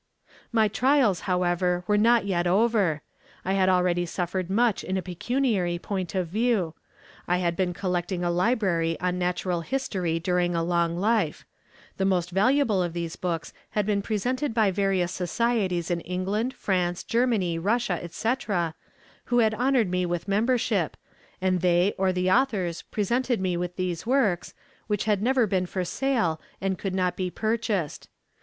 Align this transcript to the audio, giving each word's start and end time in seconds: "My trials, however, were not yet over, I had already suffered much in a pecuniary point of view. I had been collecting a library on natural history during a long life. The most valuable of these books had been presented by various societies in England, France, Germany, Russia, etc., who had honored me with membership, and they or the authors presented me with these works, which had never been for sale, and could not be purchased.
"My 0.51 0.67
trials, 0.67 1.19
however, 1.29 1.83
were 1.85 1.95
not 1.95 2.25
yet 2.25 2.47
over, 2.47 3.03
I 3.45 3.53
had 3.53 3.69
already 3.69 4.07
suffered 4.07 4.49
much 4.49 4.83
in 4.83 4.97
a 4.97 5.01
pecuniary 5.03 5.77
point 5.77 6.15
of 6.15 6.27
view. 6.27 6.73
I 7.27 7.37
had 7.37 7.55
been 7.55 7.71
collecting 7.75 8.23
a 8.23 8.31
library 8.31 8.99
on 8.99 9.19
natural 9.19 9.61
history 9.61 10.19
during 10.19 10.55
a 10.55 10.63
long 10.63 10.97
life. 10.97 11.45
The 11.97 12.05
most 12.05 12.31
valuable 12.31 12.81
of 12.81 12.93
these 12.93 13.15
books 13.15 13.53
had 13.77 13.85
been 13.85 14.01
presented 14.01 14.55
by 14.55 14.71
various 14.71 15.11
societies 15.11 15.91
in 15.91 16.01
England, 16.01 16.55
France, 16.55 17.03
Germany, 17.03 17.59
Russia, 17.59 18.03
etc., 18.03 18.73
who 19.25 19.37
had 19.37 19.53
honored 19.53 19.91
me 19.91 20.07
with 20.07 20.27
membership, 20.27 20.97
and 21.39 21.61
they 21.61 21.93
or 21.99 22.11
the 22.11 22.31
authors 22.31 22.81
presented 22.81 23.39
me 23.39 23.55
with 23.55 23.75
these 23.75 24.07
works, 24.07 24.55
which 24.87 25.03
had 25.03 25.21
never 25.21 25.45
been 25.45 25.67
for 25.67 25.85
sale, 25.85 26.41
and 26.59 26.79
could 26.79 26.95
not 26.95 27.15
be 27.15 27.29
purchased. 27.29 28.09